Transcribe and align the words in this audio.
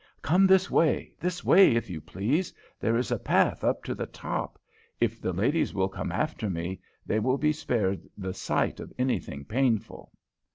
"Come 0.23 0.47
this 0.47 0.67
way! 0.71 1.13
This 1.19 1.43
way, 1.45 1.75
if 1.75 1.87
you 1.87 2.01
please! 2.01 2.51
There 2.79 2.97
is 2.97 3.11
a 3.11 3.19
path 3.19 3.63
up 3.63 3.83
to 3.83 3.93
the 3.93 4.07
top. 4.07 4.57
If 4.99 5.21
the 5.21 5.31
ladies 5.31 5.75
will 5.75 5.89
come 5.89 6.11
after 6.11 6.49
me, 6.49 6.81
they 7.05 7.19
will 7.19 7.37
be 7.37 7.53
spared 7.53 8.09
the 8.17 8.33
sight 8.33 8.79
of 8.79 8.91
anything 8.97 9.45
painful." 9.45 10.11